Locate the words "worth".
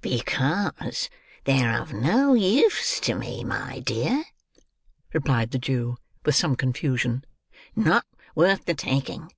8.34-8.64